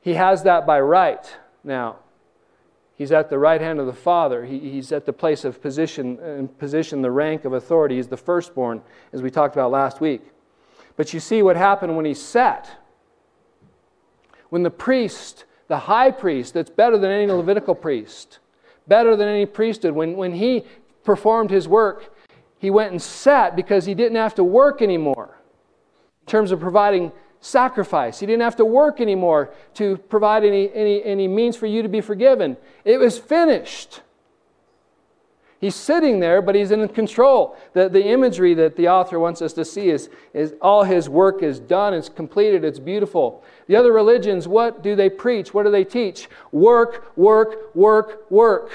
[0.00, 1.96] He has that by right now.
[2.96, 4.44] He's at the right hand of the Father.
[4.46, 7.96] He, he's at the place of position, and uh, position, the rank of authority.
[7.96, 8.80] He's the firstborn,
[9.12, 10.22] as we talked about last week.
[10.96, 12.78] But you see what happened when he sat.
[14.48, 18.38] When the priest, the high priest, that's better than any Levitical priest,
[18.88, 20.64] better than any priesthood, when, when he
[21.04, 22.14] performed his work,
[22.58, 25.38] he went and sat because he didn't have to work anymore
[26.22, 27.12] in terms of providing
[27.46, 28.18] sacrifice.
[28.20, 31.88] He didn't have to work anymore to provide any, any, any means for you to
[31.88, 32.56] be forgiven.
[32.84, 34.00] It was finished.
[35.60, 37.56] He's sitting there, but he's in control.
[37.72, 41.42] The, the imagery that the author wants us to see is, is all his work
[41.42, 43.42] is done, it's completed, it's beautiful.
[43.66, 45.54] The other religions, what do they preach?
[45.54, 46.28] What do they teach?
[46.52, 48.70] Work, work, work, work.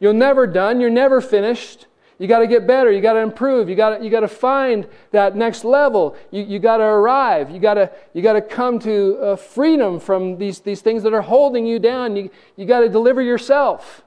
[0.00, 1.86] You're never done, you're never finished.
[2.20, 2.92] You got to get better.
[2.92, 3.70] You got to improve.
[3.70, 6.14] You got you to find that next level.
[6.30, 7.50] You, you got to arrive.
[7.50, 11.14] You got to you got to come to uh, freedom from these, these things that
[11.14, 12.16] are holding you down.
[12.16, 14.02] You, you got to deliver yourself.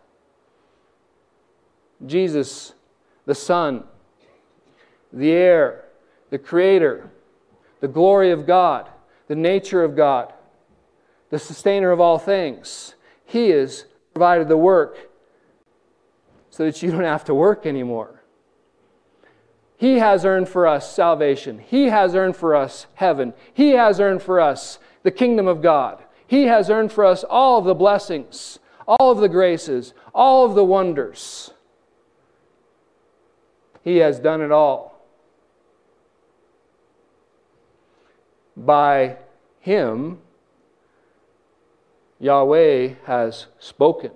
[2.06, 2.74] Jesus,
[3.26, 3.84] the Son,
[5.12, 5.86] the heir,
[6.30, 7.10] the Creator,
[7.80, 8.92] the glory of God,
[9.28, 10.32] the nature of God,
[11.32, 12.94] the sustainer of all things.
[13.26, 15.10] He has provided the work
[16.54, 18.22] so that you don't have to work anymore.
[19.76, 21.58] He has earned for us salvation.
[21.58, 23.34] He has earned for us heaven.
[23.52, 26.04] He has earned for us the kingdom of God.
[26.28, 30.54] He has earned for us all of the blessings, all of the graces, all of
[30.54, 31.50] the wonders.
[33.84, 35.02] He has done it all.
[38.56, 39.18] By
[39.60, 40.20] Him,
[42.20, 44.12] Yahweh has spoken.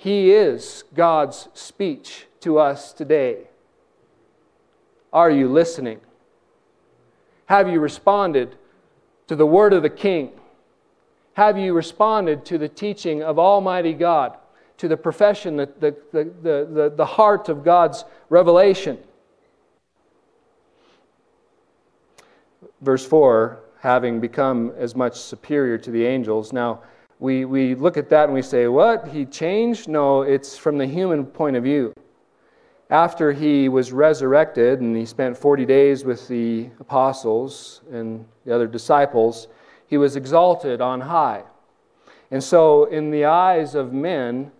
[0.00, 3.48] He is God's speech to us today.
[5.12, 6.00] Are you listening?
[7.44, 8.56] Have you responded
[9.26, 10.30] to the word of the King?
[11.34, 14.38] Have you responded to the teaching of Almighty God,
[14.78, 18.96] to the profession, the, the, the, the, the heart of God's revelation?
[22.80, 26.54] Verse 4 having become as much superior to the angels.
[26.54, 26.80] Now,
[27.20, 29.08] we, we look at that and we say, What?
[29.08, 29.88] He changed?
[29.88, 31.92] No, it's from the human point of view.
[32.88, 38.66] After he was resurrected and he spent 40 days with the apostles and the other
[38.66, 39.46] disciples,
[39.86, 41.44] he was exalted on high.
[42.32, 44.50] And so, in the eyes of men,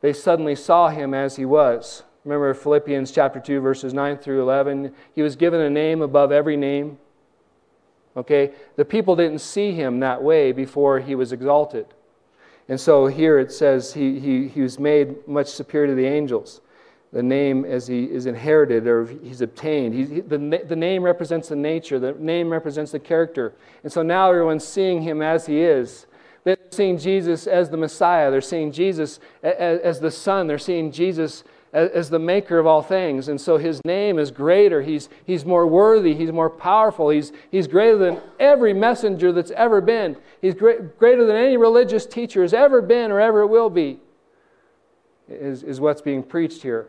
[0.00, 2.02] they suddenly saw him as he was.
[2.24, 4.92] Remember Philippians chapter 2, verses 9 through 11?
[5.14, 6.98] He was given a name above every name.
[8.16, 8.52] Okay?
[8.76, 11.86] The people didn't see him that way before he was exalted.
[12.68, 16.60] And so here it says he, he, he was made much superior to the angels.
[17.12, 19.94] The name as he is inherited or he's obtained.
[19.94, 23.54] He, the, the name represents the nature, the name represents the character.
[23.82, 26.06] And so now everyone's seeing him as he is.
[26.44, 28.30] They're seeing Jesus as the Messiah.
[28.30, 30.46] They're seeing Jesus as, as the Son.
[30.46, 33.28] They're seeing Jesus as, the maker of all things.
[33.28, 34.82] And so his name is greater.
[34.82, 36.14] He's, he's more worthy.
[36.14, 37.10] He's more powerful.
[37.10, 40.16] He's, he's greater than every messenger that's ever been.
[40.40, 43.98] He's great, greater than any religious teacher has ever been or ever will be,
[45.28, 46.88] is, is what's being preached here.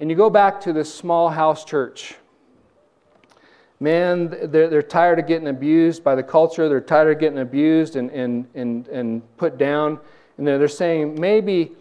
[0.00, 2.16] And you go back to this small house church.
[3.78, 6.68] Man, they're, they're tired of getting abused by the culture.
[6.68, 10.00] They're tired of getting abused and, and, and, and put down.
[10.38, 11.72] And they're, they're saying, maybe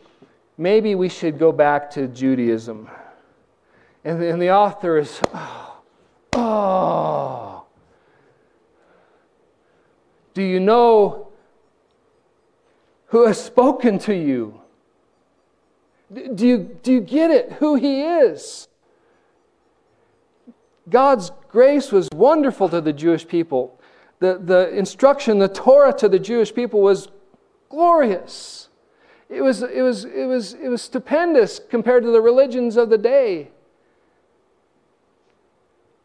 [0.57, 2.89] maybe we should go back to Judaism.
[4.03, 5.81] And, the author is, oh,
[6.33, 7.65] oh,
[10.33, 11.29] do you know
[13.07, 14.61] who has spoken to you?
[16.13, 17.53] Do you, do you get it?
[17.53, 18.67] Who he is?
[20.87, 23.79] God's grace was wonderful to the Jewish people.
[24.19, 27.09] The, the instruction, the Torah to the Jewish people was
[27.69, 28.69] glorious.
[29.29, 32.97] It was, it, was, it, was, it was stupendous compared to the religions of the
[32.97, 33.49] day.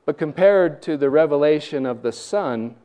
[0.07, 2.77] But compared to the revelation of the Son,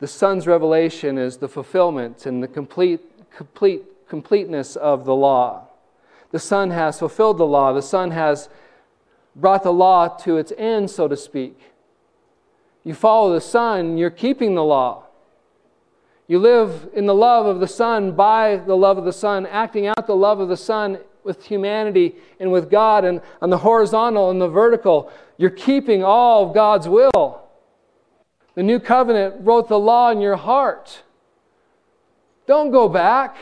[0.00, 3.00] the Son's revelation is the fulfillment and the complete,
[3.30, 5.68] complete, completeness of the law.
[6.30, 7.72] The Son has fulfilled the law.
[7.72, 8.48] The Son has
[9.36, 11.58] brought the law to its end, so to speak.
[12.82, 15.03] You follow the Son, you're keeping the law.
[16.26, 19.86] You live in the love of the Son, by the love of the Son, acting
[19.86, 24.30] out the love of the Son with humanity and with God, and on the horizontal
[24.30, 25.12] and the vertical.
[25.36, 27.42] You're keeping all of God's will.
[28.54, 31.02] The new covenant wrote the law in your heart.
[32.46, 33.36] Don't go back.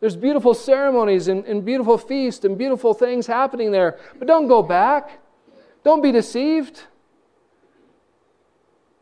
[0.00, 4.62] There's beautiful ceremonies and, and beautiful feasts and beautiful things happening there, but don't go
[4.62, 5.20] back.
[5.82, 6.82] Don't be deceived.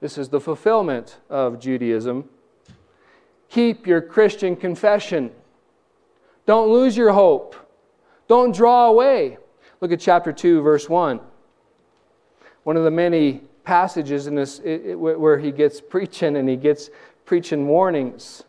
[0.01, 2.29] This is the fulfillment of Judaism.
[3.53, 5.31] Keep your Christian confession.
[6.47, 7.55] Don't lose your hope.
[8.27, 9.37] Don't draw away.
[9.83, 11.21] Look at chapter 2, verse 1.
[12.63, 16.57] One of the many passages in this it, it, where he gets preaching and he
[16.57, 16.89] gets
[17.27, 18.43] preaching warnings.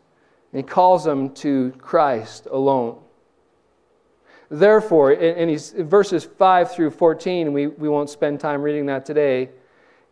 [0.52, 2.98] And he calls them to Christ alone.
[4.50, 9.50] Therefore, and he's verses 5 through 14, we, we won't spend time reading that today.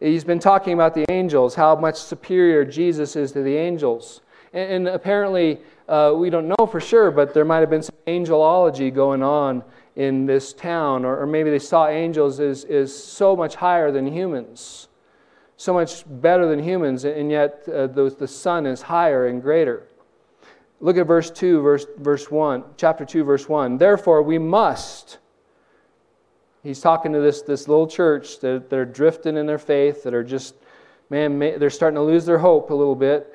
[0.01, 4.21] He's been talking about the angels, how much superior Jesus is to the angels.
[4.53, 7.97] And, and apparently, uh, we don't know for sure, but there might have been some
[8.07, 9.63] angelology going on
[9.97, 14.07] in this town, or, or maybe they saw angels as, as so much higher than
[14.07, 14.89] humans,
[15.57, 19.83] so much better than humans, and yet uh, the, the Son is higher and greater.
[20.81, 23.79] Look at verse 2, verse, verse 1, chapter 2, verse 1.
[23.79, 25.19] Therefore, we must
[26.63, 30.15] He's talking to this, this little church that, that are drifting in their faith, that
[30.15, 30.55] are just,
[31.11, 33.35] man, they're starting to lose their hope a little bit.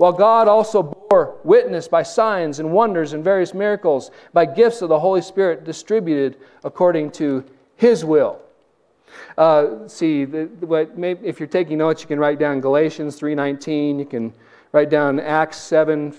[0.00, 4.88] While God also bore witness by signs and wonders and various miracles, by gifts of
[4.88, 7.44] the Holy Spirit distributed according to
[7.76, 8.40] His will.
[9.36, 13.98] Uh, see, what, maybe if you're taking notes, you can write down Galatians 3:19.
[13.98, 14.32] You can
[14.72, 16.14] write down Acts 7,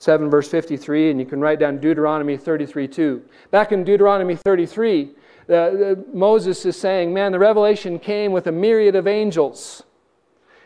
[0.00, 3.22] 7 verse 53, and you can write down Deuteronomy 33:2.
[3.52, 5.14] Back in Deuteronomy 33,
[5.48, 9.84] uh, Moses is saying, man, the revelation came with a myriad of angels.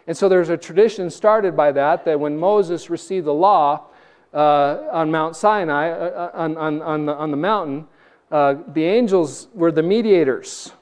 [0.06, 3.86] And so there's a tradition started by that, that when Moses received the law
[4.32, 7.86] uh, on Mount Sinai, uh, uh on, on, on, the, on the mountain,
[8.30, 10.72] uh, the angels were the mediators.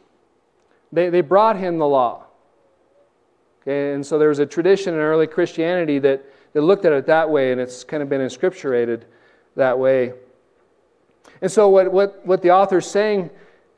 [0.92, 2.24] They, they brought him the law.
[3.62, 7.06] Okay, and so there was a tradition in early Christianity that, that looked at it
[7.06, 9.02] that way, and it's kind of been inscripturated
[9.56, 10.12] that way.
[11.40, 13.30] And so, what, what, what the author's saying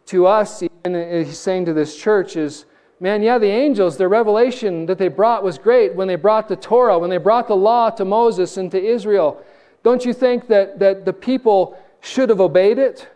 [0.06, 2.66] to us, and he's saying to this church, is
[3.00, 6.56] man, yeah, the angels, their revelation that they brought was great when they brought the
[6.56, 9.42] Torah, when they brought the law to Moses and to Israel.
[9.82, 13.08] Don't you think that, that the people should have obeyed it?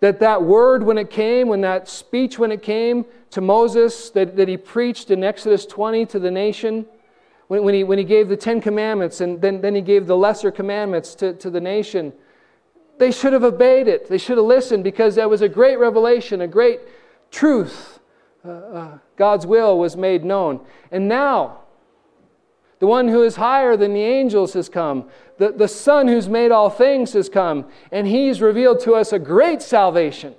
[0.00, 4.36] That that word, when it came, when that speech, when it came to Moses, that,
[4.36, 6.84] that he preached in Exodus 20 to the nation,
[7.48, 10.16] when, when, he, when he gave the Ten Commandments and then, then he gave the
[10.16, 12.12] lesser commandments to, to the nation,
[12.98, 14.08] they should have obeyed it.
[14.08, 16.80] They should have listened because that was a great revelation, a great
[17.30, 18.00] truth.
[18.46, 20.60] Uh, God's will was made known.
[20.90, 21.60] And now,
[22.78, 25.08] the one who is higher than the angels has come.
[25.38, 27.66] The, the Son who's made all things has come.
[27.90, 30.34] And He's revealed to us a great salvation.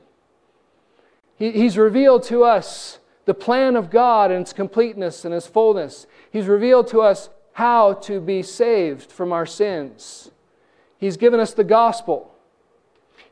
[1.38, 6.08] He, he's revealed to us the plan of God and its completeness and its fullness.
[6.32, 10.32] He's revealed to us how to be saved from our sins.
[10.98, 12.34] He's given us the gospel.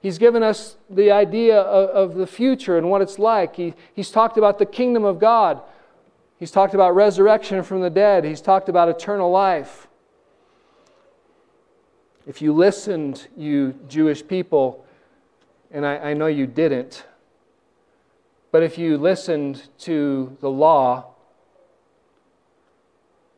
[0.05, 3.55] He's given us the idea of, of the future and what it's like.
[3.55, 5.61] He, he's talked about the kingdom of God.
[6.37, 8.23] He's talked about resurrection from the dead.
[8.23, 9.87] He's talked about eternal life.
[12.27, 14.85] If you listened, you Jewish people,
[15.71, 17.03] and I, I know you didn't,
[18.51, 21.15] but if you listened to the law,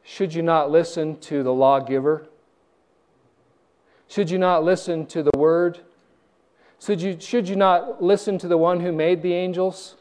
[0.03, 2.27] should you not listen to the lawgiver?
[4.09, 5.79] Should you not listen to the word?
[6.79, 9.95] Should you, should you not listen to the one who made the angels?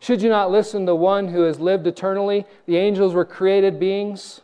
[0.00, 2.46] Should you not listen to the one who has lived eternally?
[2.66, 4.40] The angels were created beings.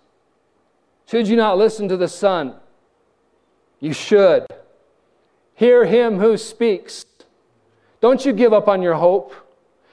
[1.06, 2.54] Should you not listen to the Son?
[3.80, 4.46] You should.
[5.54, 7.04] Hear him who speaks.
[8.00, 9.34] Don't you give up on your hope,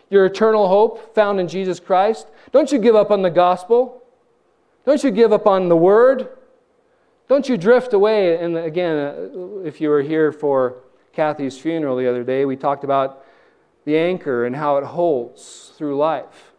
[0.09, 2.27] your eternal hope found in Jesus Christ.
[2.51, 4.01] Don't you give up on the gospel.
[4.85, 6.29] Don't you give up on the word.
[7.27, 8.37] Don't you drift away.
[8.37, 10.77] And again, uh, if you were here for
[11.18, 13.26] Kathy's funeral the other day, we talked about
[13.86, 16.53] the anchor and how it holds through life.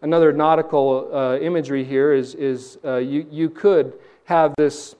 [0.00, 3.92] Another nautical uh, imagery here is, is uh, you, you could
[4.24, 4.96] have this,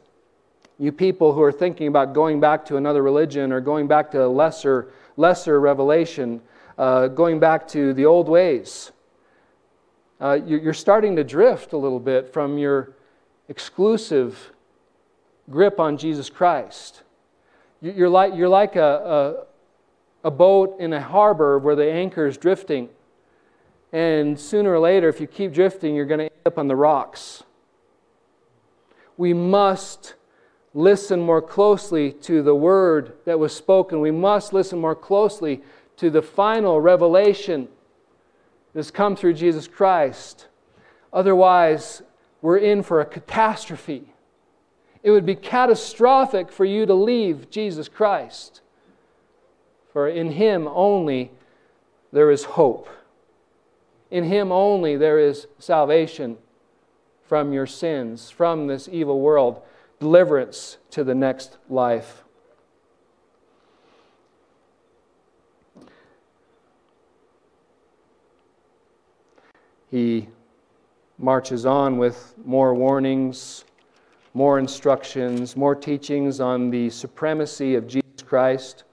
[0.79, 4.23] you people who are thinking about going back to another religion or going back to
[4.23, 6.43] a lesser, lesser revelation,
[6.77, 8.93] uh, going back to the old ways.
[10.21, 12.93] Uh, you're starting to drift a little bit from your
[13.49, 14.53] exclusive
[15.49, 17.03] grip on Jesus Christ.
[17.81, 19.47] You're like, you're like a,
[20.25, 22.89] a, a boat in a harbor where the anchor is drifting.
[23.93, 26.77] And sooner or later, if you keep drifting, you're going to end up on the
[26.77, 27.45] rocks.
[29.17, 30.15] We must
[30.75, 34.01] listen more closely to the word that was spoken.
[34.01, 35.63] We must listen more closely
[35.97, 37.69] to the final revelation
[38.75, 40.47] that's come through Jesus Christ.
[41.13, 42.03] Otherwise,
[42.43, 44.13] we're in for a catastrophe.
[45.03, 48.61] It would be catastrophic for you to leave Jesus Christ.
[49.93, 51.31] For in Him only
[52.13, 52.89] there is hope.
[54.11, 56.39] In Him only there is salvation
[57.27, 59.61] from your sins, from this evil world,
[60.01, 62.25] deliverance to the next life.
[69.91, 70.29] He
[71.19, 73.65] marches on with more warnings,
[74.35, 78.85] more instructions, more teachings on the supremacy of Jesus Christ.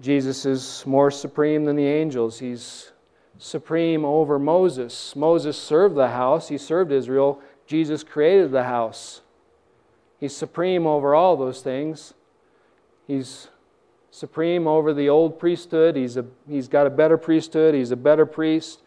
[0.00, 2.38] Jesus is more supreme than the angels.
[2.38, 2.92] He's
[3.38, 5.16] supreme over Moses.
[5.16, 7.40] Moses served the house, he served Israel.
[7.66, 9.22] Jesus created the house.
[10.20, 12.14] He's supreme over all those things.
[13.06, 13.48] He's
[14.10, 15.96] supreme over the old priesthood.
[15.96, 17.74] He's, a, he's got a better priesthood.
[17.74, 18.80] He's a better priest.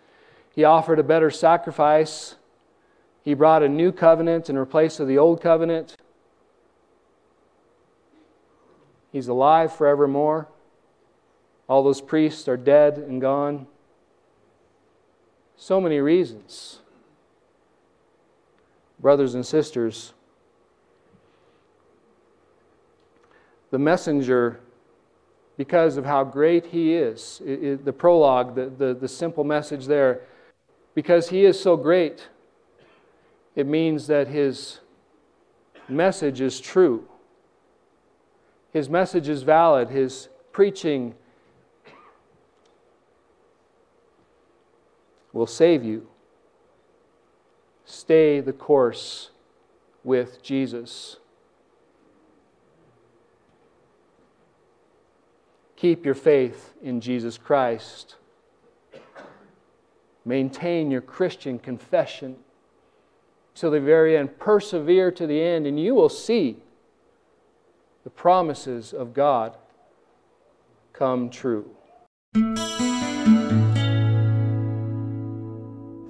[0.56, 2.36] He offered a better sacrifice.
[3.24, 5.96] He brought a new covenant in replace of the old covenant.
[9.12, 10.48] He's alive forevermore.
[11.68, 13.68] All those priests are dead and gone.
[15.58, 16.80] So many reasons.
[19.00, 20.14] Brothers and sisters,
[23.72, 24.60] the messenger,
[25.58, 29.86] because of how great he is, it, it, the prologue, the, the, the simple message
[29.86, 30.22] there,
[30.96, 32.28] because he is so great,
[33.56, 34.80] it means that his
[35.88, 37.08] message is true.
[38.72, 39.90] His message is valid.
[39.90, 41.16] His preaching
[45.34, 46.08] will save you.
[47.86, 49.32] Stay the course
[50.04, 51.18] with Jesus.
[55.76, 58.18] Keep your faith in Jesus Christ.
[60.26, 62.36] Maintain your Christian confession
[63.60, 64.40] till the very end.
[64.40, 66.58] Persevere to the end, and you will see
[68.06, 69.58] the promises of God
[70.94, 71.70] come true.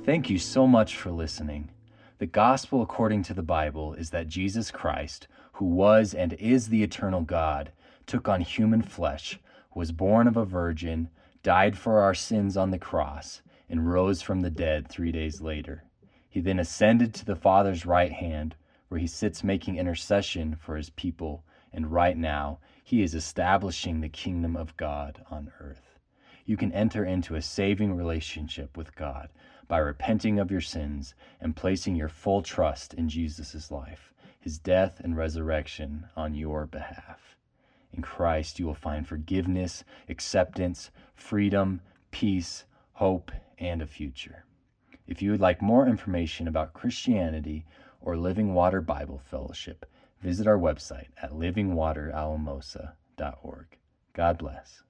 [0.06, 1.72] Thank you so much for listening.
[2.20, 6.84] The gospel according to the Bible is that Jesus Christ, who was and is the
[6.84, 7.72] eternal God,
[8.06, 9.40] took on human flesh,
[9.74, 11.10] was born of a virgin,
[11.42, 15.84] died for our sins on the cross, and rose from the dead three days later.
[16.30, 18.56] He then ascended to the Father's right hand,
[18.88, 24.10] where he sits making intercession for his people, and right now he is establishing the
[24.10, 26.00] kingdom of God on earth.
[26.46, 29.30] You can enter into a saving relationship with God
[29.68, 35.00] by repenting of your sins and placing your full trust in Jesus' life, his death
[35.00, 37.38] and resurrection on your behalf.
[37.92, 44.46] In Christ, you will find forgiveness, acceptance, freedom, peace, hope, and a future.
[45.10, 47.66] If you would like more information about Christianity
[48.00, 49.88] or Living Water Bible Fellowship,
[50.22, 53.78] visit our website at livingwateralamosa.org.
[54.14, 54.84] God bless.